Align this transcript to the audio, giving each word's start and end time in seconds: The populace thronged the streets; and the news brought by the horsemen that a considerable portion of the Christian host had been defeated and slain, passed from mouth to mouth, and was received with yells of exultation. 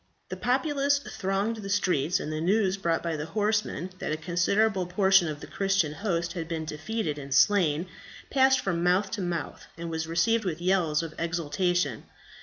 The 0.29 0.35
populace 0.35 0.97
thronged 0.97 1.57
the 1.57 1.69
streets; 1.69 2.19
and 2.19 2.33
the 2.33 2.41
news 2.41 2.75
brought 2.75 3.03
by 3.03 3.15
the 3.15 3.27
horsemen 3.27 3.91
that 3.99 4.11
a 4.11 4.17
considerable 4.17 4.87
portion 4.87 5.27
of 5.27 5.41
the 5.41 5.45
Christian 5.45 5.93
host 5.93 6.33
had 6.33 6.47
been 6.47 6.65
defeated 6.65 7.19
and 7.19 7.31
slain, 7.31 7.85
passed 8.31 8.61
from 8.61 8.81
mouth 8.81 9.11
to 9.11 9.21
mouth, 9.21 9.67
and 9.77 9.91
was 9.91 10.07
received 10.07 10.43
with 10.43 10.59
yells 10.59 11.03
of 11.03 11.13
exultation. 11.19 12.05